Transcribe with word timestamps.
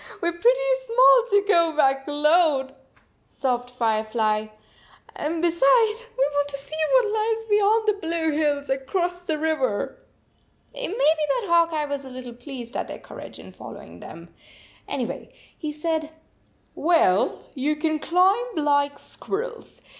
We 0.19 0.29
re 0.31 0.35
pretty 0.35 0.59
small 0.83 1.25
to 1.29 1.43
go 1.47 1.71
back 1.77 2.07
alone," 2.07 2.71
sobbed 3.29 3.69
Firefly. 3.69 4.47
"And 5.15 5.43
be 5.43 5.49
sides, 5.51 6.05
we 6.17 6.27
want 6.33 6.47
to 6.49 6.57
see 6.57 6.75
what 6.93 7.07
lies 7.13 7.45
beyond 7.45 7.87
the 7.87 7.93
blue 7.93 8.31
hills 8.31 8.67
across 8.71 9.21
the 9.21 9.37
river." 9.37 10.03
It 10.73 10.87
may 10.87 10.87
be 10.87 10.97
that 11.35 11.49
Hawk 11.49 11.71
Eye 11.71 11.85
was 11.85 12.03
a 12.03 12.09
little 12.09 12.33
pleased 12.33 12.75
at 12.75 12.87
their 12.87 12.97
courage 12.97 13.37
in 13.37 13.51
following 13.51 13.99
them. 13.99 14.33
Anyway, 14.87 15.31
he 15.55 15.71
said: 15.71 16.11
"Well, 16.73 17.43
you 17.53 17.75
can 17.75 17.99
climb 17.99 18.55
like 18.55 18.97
squirrels. 18.97 19.83